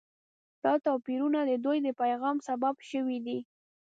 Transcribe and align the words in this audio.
دا 0.63 0.73
توپیرونه 0.85 1.39
د 1.45 1.51
دوی 1.65 1.77
د 1.83 1.89
پیغام 2.01 2.37
سبب 2.47 2.75
شوي 2.89 3.17
دي. 3.25 3.39